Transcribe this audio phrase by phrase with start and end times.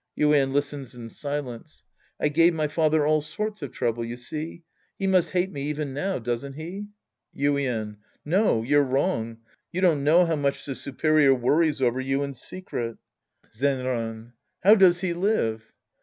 [0.17, 1.83] (Yuien listens in silence.)
[2.19, 4.63] I gave my father all sorts of trouble, you see.
[4.97, 6.87] He must hate me even now, doesn't he?
[7.37, 7.97] Yuien.
[8.25, 8.63] No.
[8.63, 9.41] You're wrong.
[9.71, 12.97] You don't know how much the superior worries over you in secret.
[13.51, 13.63] Sc.
[13.63, 14.33] I The Priest and His Disciples 105 Zenran.
[14.63, 15.71] How does he live